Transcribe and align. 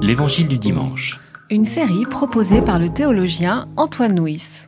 L'Évangile 0.00 0.48
du 0.48 0.58
dimanche. 0.58 1.20
Une 1.50 1.64
série 1.64 2.06
proposée 2.06 2.62
par 2.62 2.78
le 2.78 2.88
théologien 2.88 3.68
Antoine 3.76 4.18
Nuis. 4.18 4.66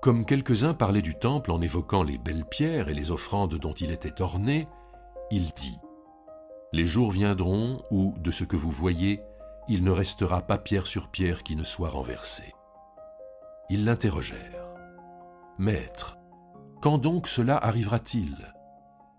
Comme 0.00 0.24
quelques-uns 0.24 0.72
parlaient 0.72 1.02
du 1.02 1.14
temple 1.14 1.50
en 1.52 1.60
évoquant 1.60 2.02
les 2.02 2.16
belles 2.18 2.44
pierres 2.44 2.88
et 2.88 2.94
les 2.94 3.10
offrandes 3.10 3.56
dont 3.56 3.74
il 3.74 3.90
était 3.90 4.22
orné, 4.22 4.66
il 5.30 5.52
dit 5.52 5.76
Les 6.72 6.86
jours 6.86 7.10
viendront 7.10 7.82
où, 7.90 8.14
de 8.18 8.30
ce 8.30 8.44
que 8.44 8.56
vous 8.56 8.70
voyez, 8.70 9.20
il 9.68 9.84
ne 9.84 9.90
restera 9.90 10.40
pas 10.42 10.58
pierre 10.58 10.86
sur 10.86 11.08
pierre 11.08 11.42
qui 11.42 11.56
ne 11.56 11.64
soit 11.64 11.90
renversée. 11.90 12.54
Ils 13.68 13.84
l'interrogèrent. 13.84 14.68
Maître, 15.58 16.16
quand 16.80 16.98
donc 16.98 17.26
cela 17.26 17.56
arrivera-t-il? 17.56 18.36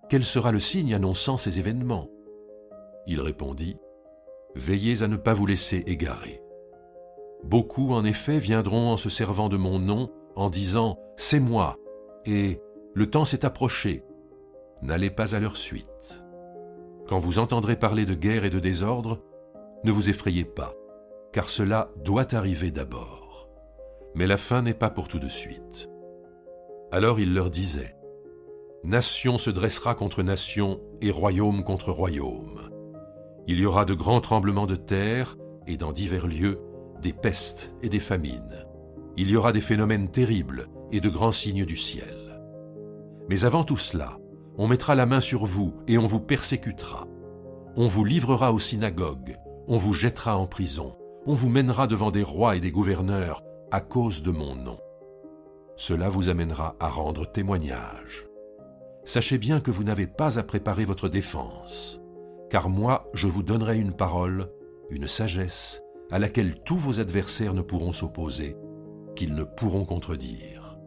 Quel 0.09 0.23
sera 0.23 0.51
le 0.51 0.59
signe 0.59 0.93
annonçant 0.93 1.37
ces 1.37 1.59
événements? 1.59 2.07
Il 3.07 3.21
répondit 3.21 3.77
Veillez 4.55 5.01
à 5.01 5.07
ne 5.07 5.15
pas 5.15 5.33
vous 5.33 5.45
laisser 5.45 5.83
égarer. 5.87 6.41
Beaucoup, 7.43 7.93
en 7.93 8.03
effet, 8.03 8.39
viendront 8.39 8.89
en 8.89 8.97
se 8.97 9.09
servant 9.09 9.49
de 9.49 9.57
mon 9.57 9.79
nom, 9.79 10.11
en 10.35 10.49
disant 10.49 10.99
C'est 11.15 11.39
moi, 11.39 11.77
et 12.25 12.59
le 12.93 13.09
temps 13.09 13.25
s'est 13.25 13.45
approché. 13.45 14.03
N'allez 14.81 15.09
pas 15.09 15.35
à 15.35 15.39
leur 15.39 15.57
suite. 15.57 16.23
Quand 17.07 17.19
vous 17.19 17.39
entendrez 17.39 17.77
parler 17.77 18.05
de 18.05 18.15
guerre 18.15 18.43
et 18.43 18.49
de 18.49 18.59
désordre, 18.59 19.23
ne 19.83 19.91
vous 19.91 20.09
effrayez 20.09 20.43
pas, 20.43 20.73
car 21.31 21.49
cela 21.49 21.91
doit 22.03 22.35
arriver 22.35 22.71
d'abord. 22.71 23.49
Mais 24.15 24.27
la 24.27 24.37
fin 24.37 24.61
n'est 24.61 24.73
pas 24.73 24.89
pour 24.89 25.07
tout 25.07 25.19
de 25.19 25.29
suite. 25.29 25.89
Alors 26.91 27.19
il 27.19 27.33
leur 27.33 27.49
disait, 27.49 27.95
Nation 28.83 29.37
se 29.37 29.49
dressera 29.49 29.95
contre 29.95 30.23
nation 30.23 30.79
et 31.01 31.11
royaume 31.11 31.63
contre 31.63 31.91
royaume. 31.91 32.69
Il 33.47 33.59
y 33.59 33.65
aura 33.65 33.85
de 33.85 33.93
grands 33.93 34.21
tremblements 34.21 34.67
de 34.67 34.75
terre 34.75 35.37
et 35.67 35.77
dans 35.77 35.93
divers 35.93 36.27
lieux 36.27 36.59
des 37.01 37.13
pestes 37.13 37.73
et 37.81 37.89
des 37.89 37.99
famines. 37.99 38.65
Il 39.15 39.29
y 39.29 39.37
aura 39.37 39.53
des 39.53 39.61
phénomènes 39.61 40.09
terribles 40.09 40.67
et 40.91 40.99
de 40.99 41.09
grands 41.09 41.31
signes 41.31 41.65
du 41.65 41.75
ciel. 41.75 42.41
Mais 43.29 43.45
avant 43.45 43.63
tout 43.63 43.77
cela, 43.77 44.17
on 44.57 44.67
mettra 44.67 44.95
la 44.95 45.05
main 45.05 45.21
sur 45.21 45.45
vous 45.45 45.73
et 45.87 45.97
on 45.97 46.05
vous 46.05 46.19
persécutera. 46.19 47.07
On 47.75 47.87
vous 47.87 48.03
livrera 48.03 48.51
aux 48.51 48.59
synagogues, 48.59 49.37
on 49.67 49.77
vous 49.77 49.93
jettera 49.93 50.37
en 50.37 50.47
prison, 50.47 50.97
on 51.25 51.33
vous 51.33 51.49
mènera 51.49 51.87
devant 51.87 52.11
des 52.11 52.23
rois 52.23 52.55
et 52.55 52.59
des 52.59 52.71
gouverneurs 52.71 53.43
à 53.71 53.81
cause 53.81 54.23
de 54.23 54.31
mon 54.31 54.55
nom. 54.55 54.79
Cela 55.75 56.09
vous 56.09 56.29
amènera 56.29 56.75
à 56.79 56.89
rendre 56.89 57.31
témoignage. 57.31 58.25
Sachez 59.05 59.37
bien 59.37 59.59
que 59.59 59.71
vous 59.71 59.83
n'avez 59.83 60.07
pas 60.07 60.39
à 60.39 60.43
préparer 60.43 60.85
votre 60.85 61.07
défense, 61.07 62.01
car 62.49 62.69
moi 62.69 62.96
je 63.13 63.27
vous 63.27 63.43
donnerai 63.43 63.79
une 63.79 63.93
parole, 63.93 64.49
une 64.89 65.07
sagesse, 65.07 65.81
à 66.11 66.19
laquelle 66.19 66.61
tous 66.63 66.77
vos 66.77 66.99
adversaires 66.99 67.53
ne 67.53 67.61
pourront 67.61 67.91
s'opposer, 67.91 68.55
qu'ils 69.15 69.35
ne 69.35 69.43
pourront 69.43 69.85
contredire. 69.85 70.77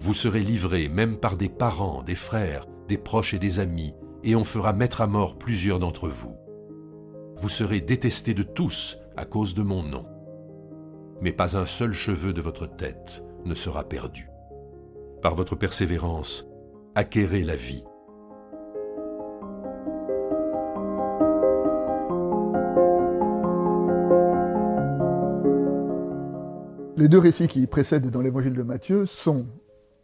Vous 0.00 0.14
serez 0.14 0.40
livrés 0.40 0.88
même 0.88 1.16
par 1.16 1.36
des 1.36 1.48
parents, 1.48 2.02
des 2.02 2.14
frères, 2.14 2.66
des 2.88 2.98
proches 2.98 3.34
et 3.34 3.38
des 3.38 3.60
amis, 3.60 3.94
et 4.22 4.36
on 4.36 4.44
fera 4.44 4.72
mettre 4.72 5.00
à 5.00 5.06
mort 5.06 5.38
plusieurs 5.38 5.78
d'entre 5.78 6.08
vous. 6.08 6.36
Vous 7.36 7.48
serez 7.48 7.80
détestés 7.80 8.34
de 8.34 8.42
tous 8.42 8.98
à 9.16 9.24
cause 9.24 9.54
de 9.54 9.62
mon 9.62 9.82
nom. 9.82 10.06
Mais 11.20 11.32
pas 11.32 11.56
un 11.56 11.66
seul 11.66 11.92
cheveu 11.92 12.32
de 12.32 12.40
votre 12.40 12.66
tête 12.66 13.24
ne 13.44 13.54
sera 13.54 13.84
perdu. 13.84 14.28
Par 15.22 15.34
votre 15.34 15.56
persévérance, 15.56 16.46
acquérez 16.94 17.42
la 17.42 17.56
vie. 17.56 17.84
Les 26.98 27.08
deux 27.08 27.18
récits 27.18 27.46
qui 27.46 27.66
précèdent 27.66 28.10
dans 28.10 28.22
l'évangile 28.22 28.54
de 28.54 28.62
Matthieu 28.62 29.04
sont 29.04 29.46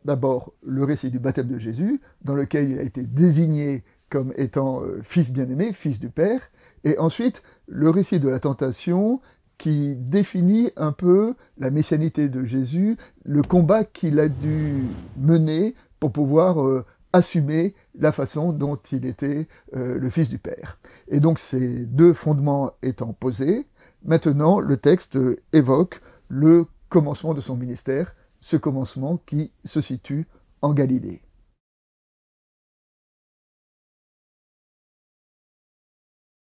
d'abord 0.04 0.52
le 0.62 0.84
récit 0.84 1.10
du 1.10 1.18
baptême 1.18 1.48
de 1.48 1.56
Jésus, 1.56 2.02
dans 2.22 2.34
lequel 2.34 2.70
il 2.70 2.78
a 2.78 2.82
été 2.82 3.06
désigné 3.06 3.82
comme 4.10 4.34
étant 4.36 4.82
euh, 4.82 5.00
fils 5.02 5.32
bien-aimé, 5.32 5.72
fils 5.72 5.98
du 5.98 6.10
Père, 6.10 6.42
et 6.84 6.98
ensuite 6.98 7.42
le 7.66 7.88
récit 7.88 8.20
de 8.20 8.28
la 8.28 8.38
tentation 8.40 9.22
qui 9.56 9.96
définit 9.96 10.70
un 10.76 10.92
peu 10.92 11.32
la 11.56 11.70
messianité 11.70 12.28
de 12.28 12.44
Jésus, 12.44 12.98
le 13.24 13.40
combat 13.40 13.84
qu'il 13.84 14.20
a 14.20 14.28
dû 14.28 14.84
mener 15.16 15.74
pour 15.98 16.12
pouvoir 16.12 16.62
euh, 16.62 16.84
assumer 17.14 17.74
la 17.98 18.12
façon 18.12 18.52
dont 18.52 18.76
il 18.76 19.06
était 19.06 19.48
euh, 19.74 19.96
le 19.98 20.10
fils 20.10 20.28
du 20.28 20.38
Père. 20.38 20.78
Et 21.08 21.20
donc 21.20 21.38
ces 21.38 21.86
deux 21.86 22.12
fondements 22.12 22.72
étant 22.82 23.14
posés, 23.14 23.66
maintenant 24.04 24.60
le 24.60 24.76
texte 24.76 25.18
évoque 25.54 26.02
le 26.28 26.66
commencement 26.92 27.32
de 27.32 27.40
son 27.40 27.56
ministère, 27.56 28.14
ce 28.40 28.58
commencement 28.58 29.16
qui 29.16 29.50
se 29.64 29.80
situe 29.80 30.28
en 30.60 30.74
Galilée. 30.74 31.22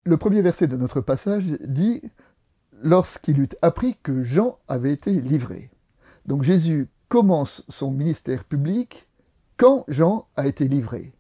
Le 0.05 0.17
premier 0.17 0.41
verset 0.41 0.65
de 0.65 0.75
notre 0.75 1.01
passage 1.01 1.45
dit 1.61 2.01
Lorsqu'il 2.81 3.39
eut 3.39 3.49
appris 3.61 3.95
que 4.01 4.23
Jean 4.23 4.57
avait 4.67 4.91
été 4.91 5.11
livré. 5.11 5.69
Donc 6.25 6.41
Jésus 6.41 6.89
commence 7.09 7.63
son 7.69 7.91
ministère 7.91 8.43
public 8.43 9.07
quand 9.55 9.85
Jean 9.87 10.29
a 10.35 10.47
été 10.47 10.67
livré. 10.67 11.13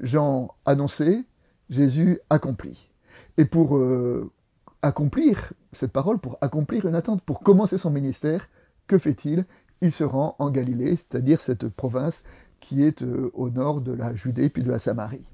Jean 0.00 0.52
annoncé, 0.64 1.24
Jésus 1.70 2.18
accompli. 2.28 2.90
Et 3.36 3.44
pour 3.44 3.76
euh, 3.76 4.32
accomplir 4.82 5.52
cette 5.70 5.92
parole, 5.92 6.18
pour 6.18 6.38
accomplir 6.40 6.86
une 6.86 6.96
attente, 6.96 7.22
pour 7.22 7.38
commencer 7.38 7.78
son 7.78 7.90
ministère, 7.90 8.48
que 8.86 8.98
fait-il? 8.98 9.44
Il 9.80 9.92
se 9.92 10.04
rend 10.04 10.36
en 10.38 10.50
Galilée, 10.50 10.96
c'est-à-dire 10.96 11.40
cette 11.40 11.68
province 11.68 12.22
qui 12.60 12.82
est 12.82 13.02
euh, 13.02 13.30
au 13.34 13.50
nord 13.50 13.80
de 13.80 13.92
la 13.92 14.14
Judée 14.14 14.48
puis 14.48 14.62
de 14.62 14.70
la 14.70 14.78
Samarie. 14.78 15.30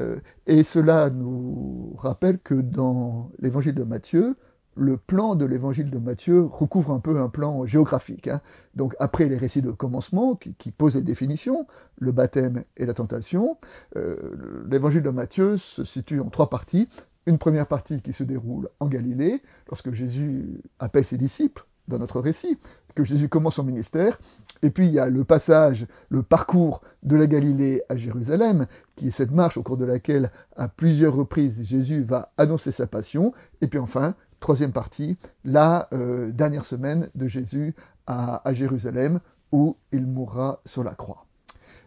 Euh, 0.00 0.18
et 0.46 0.62
cela 0.62 1.10
nous 1.10 1.94
rappelle 1.96 2.38
que 2.38 2.54
dans 2.54 3.30
l'évangile 3.38 3.74
de 3.74 3.84
Matthieu, 3.84 4.36
le 4.76 4.98
plan 4.98 5.36
de 5.36 5.46
l'évangile 5.46 5.90
de 5.90 5.98
Matthieu 5.98 6.44
recouvre 6.44 6.92
un 6.92 7.00
peu 7.00 7.18
un 7.18 7.28
plan 7.28 7.66
géographique. 7.66 8.28
Hein. 8.28 8.40
Donc 8.74 8.94
après 8.98 9.28
les 9.28 9.36
récits 9.36 9.62
de 9.62 9.70
commencement 9.70 10.34
qui, 10.34 10.70
posent 10.70 10.96
les 10.96 11.02
définitions, 11.02 11.66
le 11.98 12.12
baptême 12.12 12.62
et 12.76 12.84
la 12.84 12.92
tentation, 12.92 13.56
euh, 13.96 14.64
l'évangile 14.68 15.02
de 15.02 15.10
Matthieu 15.10 15.56
se 15.56 15.84
situe 15.84 16.20
en 16.20 16.28
trois 16.28 16.50
parties. 16.50 16.88
Une 17.24 17.38
première 17.38 17.66
partie 17.66 18.02
qui 18.02 18.12
se 18.12 18.22
déroule 18.22 18.68
en 18.78 18.86
Galilée, 18.86 19.42
lorsque 19.68 19.92
Jésus 19.92 20.60
appelle 20.78 21.04
ses 21.04 21.16
disciples 21.16 21.66
dans 21.88 21.98
notre 21.98 22.20
récit, 22.20 22.58
que 22.96 23.04
Jésus 23.04 23.28
commence 23.28 23.56
son 23.56 23.64
ministère, 23.64 24.18
et 24.62 24.70
puis 24.70 24.86
il 24.86 24.92
y 24.92 24.98
a 24.98 25.08
le 25.08 25.22
passage, 25.22 25.86
le 26.08 26.22
parcours 26.22 26.80
de 27.02 27.14
la 27.14 27.26
Galilée 27.26 27.82
à 27.88 27.96
Jérusalem, 27.96 28.66
qui 28.96 29.08
est 29.08 29.12
cette 29.12 29.30
marche 29.30 29.58
au 29.58 29.62
cours 29.62 29.76
de 29.76 29.84
laquelle, 29.84 30.30
à 30.56 30.68
plusieurs 30.68 31.14
reprises, 31.14 31.62
Jésus 31.62 32.00
va 32.00 32.32
annoncer 32.38 32.72
sa 32.72 32.86
passion, 32.86 33.32
et 33.60 33.68
puis 33.68 33.78
enfin, 33.78 34.14
troisième 34.40 34.72
partie, 34.72 35.16
la 35.44 35.88
euh, 35.92 36.32
dernière 36.32 36.64
semaine 36.64 37.10
de 37.14 37.28
Jésus 37.28 37.74
à, 38.06 38.42
Jérusalem, 38.52 39.20
où 39.52 39.76
il 39.92 40.06
mourra 40.06 40.60
sur 40.64 40.82
la 40.82 40.94
croix. 40.94 41.26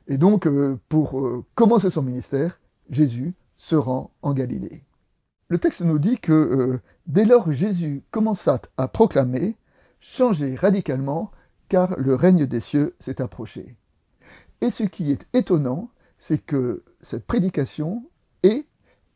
Et 0.08 0.18
donc, 0.18 0.46
euh, 0.46 0.78
pour 0.90 1.20
euh, 1.20 1.46
commencer 1.56 1.90
son 1.90 2.04
ministère, 2.04 2.60
Jésus 2.90 3.34
se 3.58 3.76
rend 3.76 4.12
en 4.22 4.34
Galilée. 4.34 4.84
Le 5.48 5.58
texte 5.58 5.82
nous 5.82 5.98
dit 5.98 6.20
que 6.20 6.80
dès 7.08 7.26
lors 7.26 7.52
Jésus 7.52 8.04
commença 8.12 8.60
à 8.78 8.88
proclamer, 8.88 9.58
changer 10.00 10.56
radicalement, 10.56 11.32
car 11.68 11.98
le 11.98 12.16
règne 12.16 12.46
des 12.46 12.60
cieux 12.60 12.96
s'est 13.00 13.22
approché. 13.22 13.76
Et 14.62 14.72
ce 14.72 14.84
qui 14.84 15.12
est 15.12 15.28
étonnant, 15.34 15.90
c'est 16.18 16.40
que 16.40 16.84
cette 17.02 17.26
prédication 17.26 18.04
est 18.44 18.66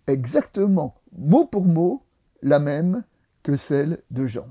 exactement 0.07 0.95
mot 1.17 1.45
pour 1.45 1.65
mot 1.65 2.01
la 2.41 2.59
même 2.59 3.03
que 3.41 3.57
celle 3.57 3.99
de 4.11 4.25
Jean. 4.25 4.47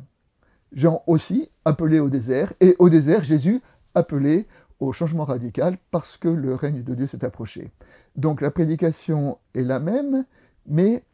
Jean 0.73 1.03
aussi 1.07 1.51
appelé 1.65 2.01
au 2.01 2.09
désert, 2.09 2.53
et 2.61 2.77
au 2.79 2.89
désert 2.89 3.25
Jésus 3.25 3.61
appelé 3.95 4.47
au 4.81 4.93
changement 4.93 5.25
radical 5.25 5.77
parce 5.91 6.17
que 6.17 6.29
le 6.29 6.55
règne 6.55 6.83
de 6.83 6.95
Dieu 6.95 7.07
s'est 7.07 7.25
approché. 7.25 7.71
Donc 8.17 8.41
la 8.41 8.51
prédication 8.51 9.39
est 9.55 9.63
la 9.63 9.81
même, 9.81 10.25
mais 10.67 11.05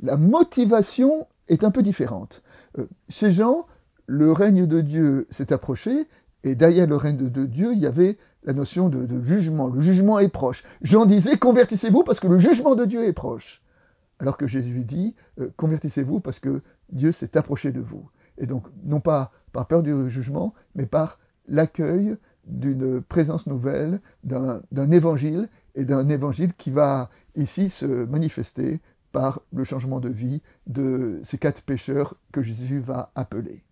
la 0.00 0.16
motivation 0.16 1.26
est 1.48 1.64
un 1.64 1.70
peu 1.70 1.82
différente. 1.82 2.42
Euh, 2.78 2.88
chez 3.08 3.32
Jean, 3.32 3.66
le 4.10 4.32
règne 4.32 4.66
de 4.66 4.80
Dieu 4.80 5.28
s'est 5.30 5.52
approché, 5.52 6.08
et 6.42 6.56
derrière 6.56 6.88
le 6.88 6.96
règne 6.96 7.30
de 7.30 7.46
Dieu, 7.46 7.70
il 7.72 7.78
y 7.78 7.86
avait 7.86 8.18
la 8.42 8.52
notion 8.52 8.88
de, 8.88 9.22
jugement. 9.22 9.68
Le 9.68 9.80
jugement 9.82 10.18
est 10.18 10.28
proche. 10.28 10.64
Jean 10.82 11.06
disait, 11.06 11.36
convertissez-vous 11.36 12.02
parce 12.02 12.18
que 12.18 12.26
le 12.26 12.40
jugement 12.40 12.74
de 12.74 12.84
Dieu 12.86 13.04
est 13.04 13.12
proche. 13.12 13.62
Alors 14.18 14.36
que 14.36 14.48
Jésus 14.48 14.82
dit, 14.82 15.14
euh, 15.38 15.50
convertissez-vous 15.56 16.18
parce 16.18 16.40
que 16.40 16.60
Dieu 16.90 17.12
s'est 17.12 17.36
approché 17.36 17.70
de 17.70 17.78
vous. 17.78 18.10
Et 18.36 18.46
donc, 18.46 18.66
non 18.82 18.98
pas 18.98 19.30
par 19.52 19.68
peur 19.68 19.80
du 19.80 20.10
jugement, 20.10 20.54
mais 20.74 20.86
par 20.86 21.20
l'accueil 21.46 22.16
d'une 22.46 23.00
présence 23.00 23.46
nouvelle, 23.46 24.00
d'un 24.24 24.90
évangile, 24.90 25.48
et 25.76 25.84
d'un 25.84 26.08
évangile 26.08 26.52
qui 26.54 26.72
va 26.72 27.10
ici 27.36 27.70
se 27.70 27.86
manifester 28.06 28.80
par 29.12 29.40
le 29.52 29.62
changement 29.62 30.00
de 30.00 30.08
vie 30.08 30.42
de 30.66 31.20
ces 31.22 31.38
quatre 31.38 31.62
pécheurs 31.62 32.16
que 32.32 32.42
Jésus 32.42 32.80
va 32.80 33.12
appeler. 33.14 33.62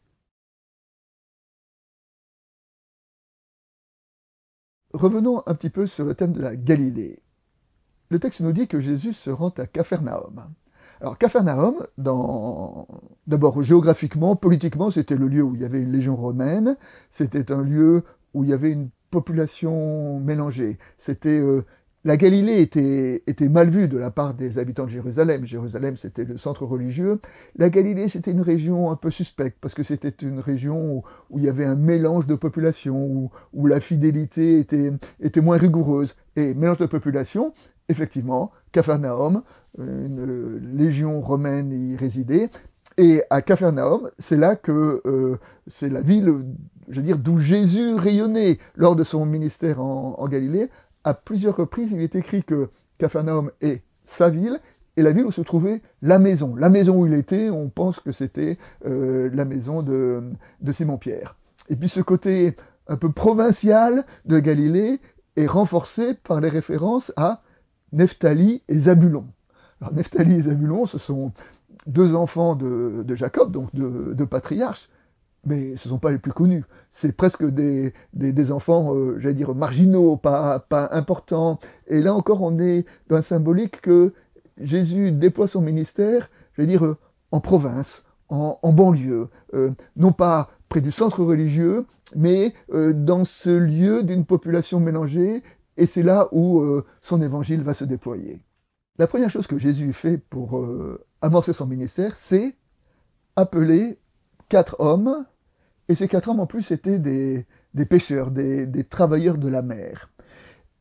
Revenons 4.92 5.42
un 5.46 5.54
petit 5.54 5.70
peu 5.70 5.86
sur 5.86 6.04
le 6.04 6.14
thème 6.14 6.32
de 6.32 6.40
la 6.40 6.56
Galilée. 6.56 7.18
Le 8.10 8.18
texte 8.18 8.40
nous 8.40 8.52
dit 8.52 8.66
que 8.66 8.80
Jésus 8.80 9.12
se 9.12 9.28
rend 9.28 9.50
à 9.58 9.66
Capharnaüm. 9.66 10.48
Alors 11.00 11.18
Capharnaüm, 11.18 11.74
d'abord 13.26 13.62
géographiquement, 13.62 14.34
politiquement, 14.34 14.90
c'était 14.90 15.14
le 15.14 15.28
lieu 15.28 15.42
où 15.42 15.54
il 15.54 15.60
y 15.60 15.64
avait 15.64 15.82
une 15.82 15.92
légion 15.92 16.16
romaine, 16.16 16.76
c'était 17.10 17.52
un 17.52 17.62
lieu 17.62 18.02
où 18.32 18.44
il 18.44 18.50
y 18.50 18.54
avait 18.54 18.72
une 18.72 18.88
population 19.10 20.18
mélangée, 20.20 20.78
c'était 20.96 21.38
euh, 21.38 21.64
la 22.08 22.16
Galilée 22.16 22.62
était, 22.62 23.48
mal 23.50 23.68
vue 23.68 23.86
de 23.86 23.98
la 23.98 24.10
part 24.10 24.32
des 24.32 24.58
habitants 24.58 24.84
de 24.84 24.88
Jérusalem. 24.88 25.44
Jérusalem, 25.44 25.94
c'était 25.94 26.24
le 26.24 26.38
centre 26.38 26.64
religieux. 26.64 27.20
La 27.56 27.68
Galilée, 27.68 28.08
c'était 28.08 28.30
une 28.30 28.40
région 28.40 28.90
un 28.90 28.96
peu 28.96 29.10
suspecte, 29.10 29.58
parce 29.60 29.74
que 29.74 29.82
c'était 29.82 30.26
une 30.26 30.40
région 30.40 31.02
où, 31.28 31.38
il 31.38 31.44
y 31.44 31.50
avait 31.50 31.66
un 31.66 31.74
mélange 31.74 32.26
de 32.26 32.34
population, 32.34 33.30
où, 33.52 33.66
la 33.66 33.78
fidélité 33.78 34.58
était, 34.58 35.40
moins 35.42 35.58
rigoureuse. 35.58 36.14
Et 36.34 36.54
mélange 36.54 36.78
de 36.78 36.86
population, 36.86 37.52
effectivement, 37.90 38.52
Capharnaüm, 38.72 39.42
une 39.76 40.76
légion 40.78 41.20
romaine 41.20 41.70
y 41.74 41.94
résidait. 41.94 42.48
Et 42.96 43.22
à 43.28 43.42
Capharnaüm, 43.42 44.08
c'est 44.18 44.38
là 44.38 44.56
que 44.56 45.02
euh, 45.04 45.36
c'est 45.66 45.90
la 45.90 46.00
ville, 46.00 46.32
je 46.88 46.96
veux 46.96 47.06
dire, 47.06 47.18
d'où 47.18 47.36
Jésus 47.36 47.92
rayonnait 47.96 48.56
lors 48.76 48.96
de 48.96 49.04
son 49.04 49.26
ministère 49.26 49.82
en 49.82 50.26
Galilée, 50.26 50.70
à 51.04 51.14
plusieurs 51.14 51.56
reprises, 51.56 51.92
il 51.92 52.00
est 52.02 52.16
écrit 52.16 52.42
que 52.42 52.70
Capharnaüm 52.98 53.50
est 53.60 53.82
sa 54.04 54.30
ville 54.30 54.60
et 54.96 55.02
la 55.02 55.12
ville 55.12 55.26
où 55.26 55.32
se 55.32 55.42
trouvait 55.42 55.80
la 56.02 56.18
maison. 56.18 56.56
La 56.56 56.68
maison 56.68 57.00
où 57.00 57.06
il 57.06 57.14
était, 57.14 57.50
on 57.50 57.68
pense 57.68 58.00
que 58.00 58.10
c'était 58.10 58.58
euh, 58.84 59.30
la 59.32 59.44
maison 59.44 59.82
de, 59.82 60.22
Simon-Pierre. 60.70 61.36
Et 61.68 61.76
puis 61.76 61.88
ce 61.88 62.00
côté 62.00 62.54
un 62.88 62.96
peu 62.96 63.12
provincial 63.12 64.04
de 64.24 64.38
Galilée 64.40 64.98
est 65.36 65.46
renforcé 65.46 66.14
par 66.14 66.40
les 66.40 66.48
références 66.48 67.12
à 67.16 67.42
Nephtali 67.92 68.62
et 68.66 68.74
Zabulon. 68.74 69.26
Alors 69.80 69.94
Nephtali 69.94 70.34
et 70.34 70.42
Zabulon, 70.42 70.84
ce 70.86 70.98
sont 70.98 71.32
deux 71.86 72.16
enfants 72.16 72.56
de, 72.56 73.14
Jacob, 73.14 73.52
donc 73.52 73.72
de, 73.74 74.24
patriarches, 74.24 74.88
mais 75.44 75.76
ce 75.76 75.88
ne 75.88 75.92
sont 75.92 75.98
pas 75.98 76.10
les 76.10 76.18
plus 76.18 76.32
connus. 76.32 76.64
C'est 76.90 77.12
presque 77.12 77.44
des, 77.44 77.92
des, 78.12 78.52
enfants, 78.52 78.94
euh, 78.94 79.18
j'allais 79.18 79.34
dire, 79.34 79.54
marginaux, 79.54 80.16
pas, 80.16 80.58
pas 80.58 80.88
importants. 80.92 81.58
Et 81.86 82.00
là 82.00 82.14
encore, 82.14 82.42
on 82.42 82.58
est 82.58 82.86
dans 83.08 83.16
un 83.16 83.22
symbolique 83.22 83.80
que 83.80 84.12
Jésus 84.60 85.12
déploie 85.12 85.46
son 85.48 85.60
ministère, 85.60 86.30
j'allais 86.56 86.68
dire, 86.68 86.84
euh, 86.84 86.96
en 87.30 87.40
province, 87.40 88.04
en, 88.28 88.58
banlieue, 88.72 89.28
euh, 89.54 89.70
non 89.96 90.12
pas 90.12 90.50
près 90.68 90.82
du 90.82 90.90
centre 90.90 91.24
religieux, 91.24 91.86
mais 92.14 92.52
dans 92.68 93.24
ce 93.24 93.48
lieu 93.48 94.02
d'une 94.02 94.26
population 94.26 94.80
mélangée, 94.80 95.42
et 95.78 95.86
c'est 95.86 96.02
là 96.02 96.28
où 96.30 96.62
son 97.00 97.22
évangile 97.22 97.62
va 97.62 97.72
se 97.72 97.84
déployer. 97.84 98.42
La 98.98 99.06
première 99.06 99.30
chose 99.30 99.46
que 99.46 99.58
Jésus 99.58 99.94
fait 99.94 100.18
pour 100.18 100.62
amorcer 101.22 101.54
son 101.54 101.66
ministère, 101.66 102.16
c'est 102.16 102.54
appeler 103.34 103.98
quatre 104.48 104.76
hommes, 104.78 105.24
et 105.88 105.94
ces 105.94 106.08
quatre 106.08 106.28
hommes 106.28 106.40
en 106.40 106.46
plus 106.46 106.70
étaient 106.70 106.98
des, 106.98 107.46
pêcheurs, 107.88 108.30
des, 108.30 108.66
des, 108.66 108.84
travailleurs 108.84 109.38
de 109.38 109.48
la 109.48 109.62
mer. 109.62 110.10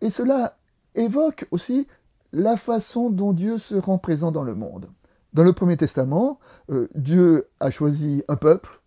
Et 0.02 0.10
cela 0.10 0.58
évoque 0.96 1.48
aussi 1.52 1.88
la 2.34 2.58
façon 2.58 3.10
dont 3.10 3.34
Dieu 3.34 3.58
se 3.58 3.76
rend 3.76 3.98
présent 3.98 4.32
dans 4.32 4.44
le 4.44 4.56
monde. 4.56 4.90
Dans 5.34 5.44
le 5.44 5.54
Premier 5.54 5.78
Testament, 5.78 6.40
euh, 6.72 6.88
Dieu 6.96 7.48
a 7.60 7.72
choisi 7.72 8.24
un 8.28 8.36
peuple, 8.36 8.82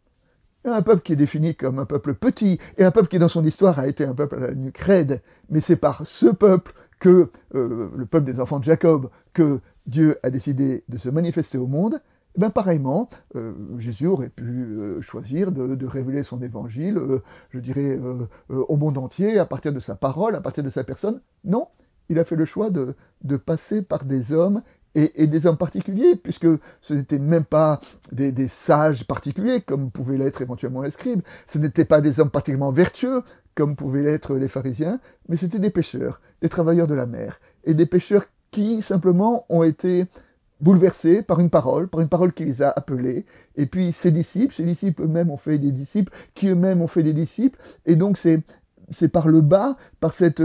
un 0.64 0.82
peuple 0.82 1.02
qui 1.02 1.12
est 1.12 1.16
défini 1.16 1.54
comme 1.54 1.78
un 1.78 1.86
peuple 1.86 2.14
petit, 2.14 2.58
et 2.76 2.84
un 2.84 2.90
peuple 2.90 3.08
qui 3.08 3.18
dans 3.18 3.28
son 3.28 3.44
histoire 3.44 3.78
a 3.78 3.86
été 3.86 4.04
un 4.04 4.14
peuple 4.14 4.36
à 4.36 4.48
la 4.48 4.54
nuque 4.54 4.78
raide, 4.78 5.22
mais 5.48 5.60
c'est 5.60 5.76
par 5.76 6.06
ce 6.06 6.26
peuple 6.26 6.72
que, 6.98 7.30
euh, 7.54 7.90
le 7.96 8.06
peuple 8.06 8.26
des 8.26 8.40
enfants 8.40 8.58
de 8.58 8.64
Jacob, 8.64 9.10
que 9.32 9.60
Dieu 9.86 10.18
a 10.22 10.30
décidé 10.30 10.84
de 10.88 10.96
se 10.96 11.08
manifester 11.08 11.56
au 11.56 11.66
monde, 11.66 12.00
eh 12.36 12.40
ben 12.40 12.50
pareillement, 12.50 13.08
euh, 13.34 13.52
Jésus 13.78 14.06
aurait 14.06 14.28
pu 14.28 14.44
euh, 14.44 15.00
choisir 15.00 15.50
de, 15.50 15.86
révéler 15.86 16.22
son 16.22 16.40
évangile, 16.40 16.96
euh, 16.96 17.22
je 17.50 17.58
dirais, 17.58 17.98
au 18.48 18.76
monde 18.76 18.98
entier, 18.98 19.38
à 19.38 19.46
partir 19.46 19.72
de 19.72 19.80
sa 19.80 19.96
parole, 19.96 20.36
à 20.36 20.40
partir 20.40 20.62
de 20.62 20.68
sa 20.68 20.84
personne. 20.84 21.20
Non, 21.44 21.66
il 22.08 22.18
a 22.18 22.24
fait 22.24 22.36
le 22.36 22.44
choix 22.44 22.70
de, 22.70 22.94
passer 23.36 23.82
par 23.82 24.04
des 24.04 24.32
hommes 24.32 24.62
et, 24.94 25.26
des 25.26 25.46
hommes 25.46 25.56
particuliers, 25.56 26.14
puisque 26.16 26.46
ce 26.80 26.94
n'étaient 26.94 27.18
même 27.18 27.44
pas 27.44 27.80
des, 28.12 28.30
des, 28.30 28.48
sages 28.48 29.06
particuliers, 29.06 29.60
comme 29.60 29.90
pouvaient 29.90 30.18
l'être 30.18 30.42
éventuellement 30.42 30.82
les 30.82 30.90
scribes, 30.90 31.22
ce 31.46 31.58
n'étaient 31.58 31.84
pas 31.84 32.00
des 32.00 32.20
hommes 32.20 32.30
particulièrement 32.30 32.72
vertueux, 32.72 33.22
comme 33.56 33.74
pouvaient 33.74 34.02
l'être 34.02 34.34
les 34.36 34.48
pharisiens, 34.48 35.00
mais 35.28 35.36
c'étaient 35.36 35.58
des 35.58 35.70
pêcheurs, 35.70 36.20
des 36.42 36.48
travailleurs 36.48 36.86
de 36.86 36.94
la 36.94 37.06
mer, 37.06 37.40
et 37.64 37.74
des 37.74 37.86
pêcheurs 37.86 38.24
qui 38.50 38.82
simplement 38.82 39.46
ont 39.48 39.62
été 39.62 40.06
bouleversés 40.60 41.22
par 41.22 41.40
une 41.40 41.50
parole, 41.50 41.88
par 41.88 42.00
une 42.00 42.08
parole 42.08 42.32
qui 42.32 42.44
les 42.44 42.62
a 42.62 42.70
appelés, 42.70 43.24
et 43.56 43.66
puis 43.66 43.92
ses 43.92 44.10
disciples, 44.10 44.54
ses 44.54 44.64
disciples 44.64 45.02
eux-mêmes 45.02 45.30
ont 45.30 45.36
fait 45.36 45.58
des 45.58 45.72
disciples, 45.72 46.12
qui 46.34 46.48
eux-mêmes 46.48 46.82
ont 46.82 46.86
fait 46.86 47.02
des 47.02 47.12
disciples, 47.12 47.58
et 47.86 47.96
donc 47.96 48.18
c'est, 48.18 48.42
c'est 48.90 49.08
par 49.08 49.28
le 49.28 49.40
bas, 49.40 49.76
par 50.00 50.12
cette 50.12 50.42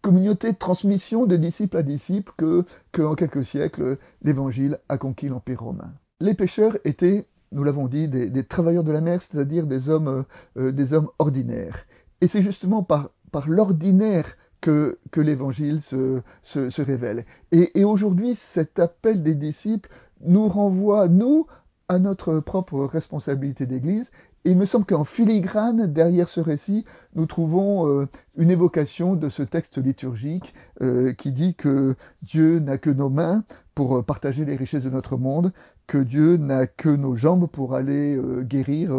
communauté 0.00 0.52
de 0.52 0.56
transmission 0.58 1.26
de 1.26 1.36
disciple 1.36 1.76
à 1.76 1.82
disciple 1.82 2.32
que, 2.36 2.64
que 2.92 3.02
en 3.02 3.14
quelques 3.14 3.44
siècles, 3.44 3.98
l'évangile 4.22 4.78
a 4.88 4.98
conquis 4.98 5.28
l'Empire 5.28 5.62
romain. 5.62 5.92
Les 6.20 6.34
pêcheurs 6.34 6.78
étaient, 6.84 7.26
nous 7.52 7.64
l'avons 7.64 7.86
dit, 7.88 8.08
des, 8.08 8.44
travailleurs 8.44 8.84
de 8.84 8.92
la 8.92 9.00
mer, 9.00 9.20
c'est-à-dire 9.20 9.66
des 9.66 9.88
hommes, 9.88 10.24
euh, 10.56 10.72
des 10.72 10.92
hommes 10.94 11.08
ordinaires. 11.18 11.86
Et 12.20 12.28
c'est 12.28 12.42
justement 12.42 12.82
par, 12.82 13.10
par 13.30 13.48
l'ordinaire 13.48 14.36
que, 14.60 14.98
l'évangile 15.16 15.80
se, 15.80 16.80
révèle. 16.80 17.24
Et, 17.52 17.84
aujourd'hui, 17.84 18.34
cet 18.34 18.78
appel 18.78 19.22
des 19.22 19.34
disciples 19.34 19.90
nous 20.20 20.48
renvoie, 20.48 21.08
nous, 21.08 21.46
à 21.88 21.98
notre 21.98 22.40
propre 22.40 22.84
responsabilité 22.84 23.66
d'Église. 23.66 24.10
Et 24.44 24.50
il 24.50 24.56
me 24.56 24.66
semble 24.66 24.84
qu'en 24.84 25.04
filigrane, 25.04 25.86
derrière 25.86 26.28
ce 26.28 26.40
récit, 26.40 26.84
nous 27.14 27.26
trouvons 27.26 27.88
euh, 27.88 28.06
une 28.36 28.50
évocation 28.50 29.14
de 29.14 29.28
ce 29.28 29.42
texte 29.42 29.78
liturgique 29.78 30.54
euh, 30.80 31.12
qui 31.12 31.32
dit 31.32 31.54
que 31.54 31.96
Dieu 32.22 32.58
n'a 32.58 32.78
que 32.78 32.90
nos 32.90 33.08
mains 33.08 33.42
pour 33.74 34.04
partager 34.04 34.44
les 34.44 34.56
richesses 34.56 34.84
de 34.84 34.90
notre 34.90 35.16
monde, 35.16 35.52
que 35.86 35.98
Dieu 35.98 36.36
n'a 36.36 36.66
que 36.66 36.88
nos 36.88 37.16
jambes 37.16 37.48
pour 37.48 37.74
aller 37.74 38.16
euh, 38.16 38.42
guérir 38.42 38.92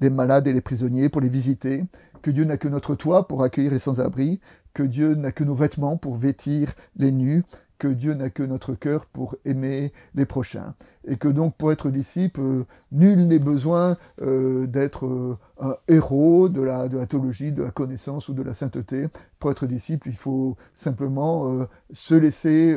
les 0.00 0.10
malades 0.10 0.46
et 0.46 0.52
les 0.52 0.60
prisonniers, 0.60 1.08
pour 1.08 1.20
les 1.20 1.28
visiter, 1.28 1.84
que 2.22 2.30
Dieu 2.30 2.44
n'a 2.44 2.56
que 2.56 2.68
notre 2.68 2.94
toit 2.94 3.28
pour 3.28 3.42
accueillir 3.42 3.72
les 3.72 3.78
sans-abri, 3.78 4.40
que 4.74 4.82
Dieu 4.82 5.14
n'a 5.14 5.32
que 5.32 5.44
nos 5.44 5.54
vêtements 5.54 5.96
pour 5.96 6.16
vêtir 6.16 6.72
les 6.96 7.12
nus, 7.12 7.44
que 7.78 7.88
Dieu 7.88 8.14
n'a 8.14 8.30
que 8.30 8.42
notre 8.42 8.74
cœur 8.74 9.06
pour 9.06 9.36
aimer 9.44 9.92
les 10.14 10.26
prochains. 10.26 10.74
Et 11.06 11.16
que 11.16 11.28
donc 11.28 11.56
pour 11.56 11.72
être 11.72 11.90
disciple, 11.90 12.40
euh, 12.40 12.64
nul 12.90 13.26
n'est 13.26 13.38
besoin 13.38 13.96
euh, 14.22 14.66
d'être 14.66 15.06
euh, 15.06 15.38
un 15.60 15.76
héros 15.88 16.48
de 16.48 16.62
la, 16.62 16.88
de 16.88 16.96
la 16.96 17.06
théologie, 17.06 17.52
de 17.52 17.62
la 17.62 17.70
connaissance 17.70 18.28
ou 18.28 18.34
de 18.34 18.42
la 18.42 18.54
sainteté. 18.54 19.08
Pour 19.38 19.50
être 19.50 19.66
disciple, 19.66 20.08
il 20.08 20.16
faut 20.16 20.56
simplement 20.72 21.66
se 21.92 22.14
laisser 22.14 22.76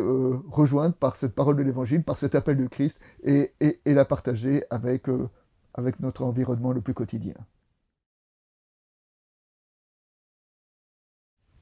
rejoindre 0.50 0.96
par 0.96 1.16
cette 1.16 1.34
parole 1.34 1.56
de 1.56 1.64
l'Évangile, 1.64 2.04
par 2.04 2.18
cet 2.18 2.36
appel 2.36 2.58
de 2.58 2.68
Christ, 2.68 3.00
et, 3.24 3.54
et, 3.62 3.80
et 3.86 3.94
la 3.94 4.04
partager 4.06 4.64
avec, 4.70 5.08
avec 5.74 6.00
notre 6.02 6.24
environnement 6.24 6.74
le 6.74 6.82
plus 6.82 6.94
quotidien. 6.94 7.36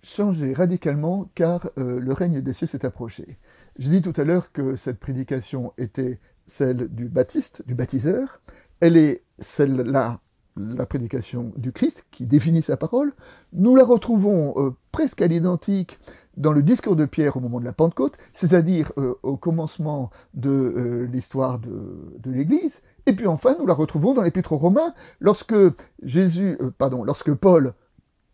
Changer 0.07 0.53
radicalement 0.53 1.29
car 1.35 1.69
euh, 1.77 1.99
le 1.99 2.13
règne 2.13 2.41
des 2.41 2.53
cieux 2.53 2.67
s'est 2.67 2.85
approché. 2.85 3.37
Je 3.77 3.89
dis 3.89 4.01
tout 4.01 4.13
à 4.15 4.23
l'heure 4.23 4.51
que 4.51 4.75
cette 4.75 4.99
prédication 4.99 5.73
était 5.77 6.19
celle 6.45 6.87
du 6.87 7.09
baptiste, 7.09 7.63
du 7.67 7.75
baptiseur. 7.75 8.39
Elle 8.79 8.95
est 8.95 9.23
celle-là, 9.37 10.21
la 10.55 10.85
prédication 10.85 11.51
du 11.57 11.73
Christ 11.73 12.05
qui 12.09 12.25
définit 12.25 12.61
sa 12.61 12.77
parole. 12.77 13.11
Nous 13.51 13.75
la 13.75 13.83
retrouvons 13.83 14.53
euh, 14.57 14.75
presque 14.91 15.21
à 15.21 15.27
l'identique 15.27 15.99
dans 16.37 16.53
le 16.53 16.63
discours 16.63 16.95
de 16.95 17.05
Pierre 17.05 17.35
au 17.35 17.41
moment 17.41 17.59
de 17.59 17.65
la 17.65 17.73
Pentecôte, 17.73 18.17
c'est-à-dire 18.31 18.93
euh, 18.97 19.15
au 19.23 19.35
commencement 19.35 20.09
de 20.33 21.07
l'histoire 21.11 21.59
de, 21.59 22.31
l'Église. 22.31 22.81
Et 23.07 23.13
puis 23.13 23.27
enfin, 23.27 23.55
nous 23.59 23.65
la 23.65 23.73
retrouvons 23.73 24.13
dans 24.13 24.21
l'Épître 24.21 24.53
aux 24.53 24.57
Romains, 24.57 24.93
lorsque 25.19 25.55
Jésus, 26.01 26.57
pardon, 26.77 27.03
lorsque 27.03 27.33
Paul 27.33 27.73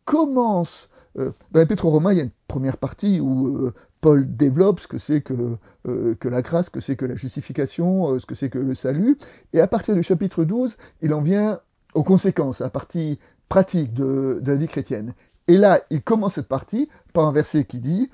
commence 0.06 0.90
dans 1.16 1.60
l'Épître 1.60 1.86
aux 1.86 1.92
Romains, 1.92 2.14
il 2.14 2.18
y 2.18 2.22
a 2.22 2.24
une 2.24 2.32
première 2.48 2.78
partie 2.78 3.20
où 3.20 3.48
euh, 3.48 3.74
Paul 4.02 4.36
développe 4.36 4.80
ce 4.80 4.88
que 4.88 4.98
c'est 4.98 5.22
que, 5.22 5.58
euh, 5.88 6.16
que 6.16 6.28
la 6.28 6.42
grâce, 6.42 6.66
ce 6.66 6.72
que 6.72 6.82
c'est 6.82 6.96
que 6.96 7.06
la 7.06 7.16
justification, 7.16 8.18
ce 8.18 8.26
que 8.26 8.36
c'est 8.36 8.50
que 8.50 8.60
le 8.60 8.76
salut. 8.76 9.18
Et 9.54 9.62
à 9.62 9.68
partir 9.68 9.96
du 9.96 10.04
chapitre 10.04 10.44
12, 10.44 10.78
il 11.02 11.14
en 11.14 11.22
vient 11.22 11.60
aux 11.94 12.04
conséquences, 12.04 12.62
à 12.62 12.66
la 12.66 12.70
partie 12.70 13.20
pratique 13.50 13.94
de 13.94 14.42
la 14.46 14.56
vie 14.56 14.68
chrétienne. 14.68 15.14
Et 15.48 15.58
là, 15.58 15.82
il 15.90 16.02
commence 16.02 16.36
cette 16.36 16.48
partie 16.48 16.90
par 17.14 17.28
un 17.28 17.32
verset 17.32 17.66
qui 17.66 17.80
dit 17.80 18.10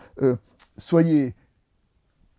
Soyez 0.78 1.36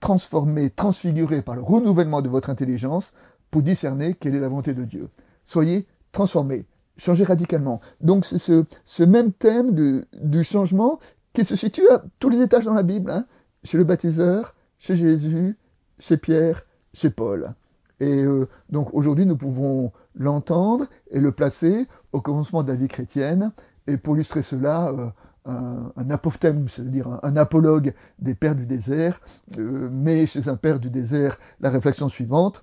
transformés, 0.01 0.71
transfigurés 0.71 1.43
par 1.43 1.55
le 1.55 1.63
renouvellement 1.63 2.23
de 2.23 2.29
votre 2.29 2.51
intelligence 2.51 3.13
pour 3.51 3.63
discerner 3.63 4.15
quelle 4.15 4.35
est 4.35 4.41
la 4.41 4.49
volonté 4.49 4.75
de 4.75 4.85
Dieu. 4.85 5.09
Soyez 5.45 5.87
transformés, 6.13 6.65
changez 6.97 7.25
radicalement. 7.25 7.81
Donc 8.01 8.25
c'est 8.25 8.39
ce, 8.39 9.03
même 9.05 9.33
thème 9.33 10.05
du 10.13 10.45
changement 10.45 10.99
qui 11.33 11.45
se 11.45 11.57
situe 11.57 11.89
à 11.91 12.03
tous 12.19 12.29
les 12.29 12.41
étages 12.41 12.65
dans 12.65 12.75
la 12.75 12.83
Bible, 12.83 13.11
hein. 13.11 13.25
chez 13.65 13.79
le 13.79 13.85
baptiseur, 13.85 14.55
chez 14.79 14.95
Jésus, 14.95 15.57
chez 15.99 16.17
Pierre, 16.17 16.67
chez 16.93 17.11
Paul. 17.11 17.55
Et 18.01 18.25
euh, 18.25 18.49
donc 18.71 18.93
aujourd'hui, 18.95 19.27
nous 19.27 19.37
pouvons 19.37 19.93
l'entendre 20.15 20.87
et 21.11 21.21
le 21.21 21.33
placer 21.33 21.87
au 22.13 22.21
commencement 22.21 22.63
de 22.63 22.69
la 22.69 22.75
vie 22.75 22.89
chrétienne. 22.89 23.53
Et 23.87 23.97
pour 23.97 24.15
illustrer 24.15 24.43
cela, 24.43 24.89
euh, 24.89 25.07
un, 25.45 25.93
un 25.97 26.11
apophthème, 26.11 26.69
c'est-à-dire 26.69 27.21
un, 27.23 27.37
apologue 27.37 27.93
des 28.19 28.35
pères 28.35 28.55
du 28.55 28.67
désert, 28.67 29.19
euh, 29.59 29.89
met 29.91 30.27
chez 30.27 30.49
un 30.49 30.57
père 30.57 30.81
du 30.81 30.91
désert 30.91 31.39
la 31.61 31.71
réflexion 31.71 32.09
suivante. 32.09 32.63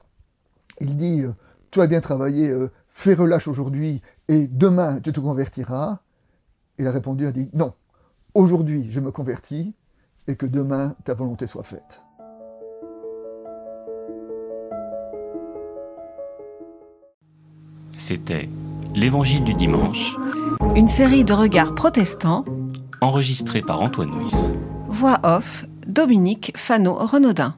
Il 0.81 0.97
dit 0.97 1.23
Tu 1.71 1.81
as 1.81 1.87
bien 1.87 2.01
travaillé, 2.01 2.51
fais 2.87 3.13
relâche 3.13 3.47
aujourd'hui 3.47 4.01
et 4.27 4.47
demain 4.47 4.99
tu 4.99 5.11
te 5.11 5.19
convertiras. 5.19 5.99
Il 6.77 6.87
a 6.87 6.91
répondu, 6.91 7.25
a 7.25 7.31
dit 7.31 7.49
Non, 7.53 7.73
aujourd'hui 8.33 8.87
je 8.89 8.99
me 8.99 9.11
convertis 9.11 9.73
et 10.27 10.35
que 10.35 10.45
demain 10.45 10.95
ta 11.03 11.13
volonté 11.13 11.47
soit 11.47 11.63
faite. 11.63 12.01
C'était 17.97 18.49
L'Évangile 18.95 19.43
du 19.43 19.53
dimanche, 19.53 20.15
une 20.75 20.87
série 20.87 21.23
de 21.23 21.33
regards 21.33 21.75
protestants, 21.75 22.45
enregistrée 23.01 23.61
par 23.61 23.81
Antoine 23.81 24.11
Nuis. 24.11 24.53
Voix 24.87 25.19
off, 25.23 25.65
Dominique 25.85 26.53
Fano-Renaudin. 26.55 27.55